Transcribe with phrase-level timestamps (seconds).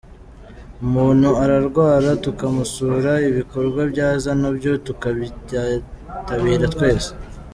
[0.83, 7.09] Umuntu ararwara tukamusura, ibikorwa byaza na byo tukabyitabira twese.